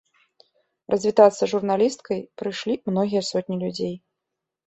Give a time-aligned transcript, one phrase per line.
[0.93, 3.93] Развітацца з журналісткай прыйшлі многія сотні людзей.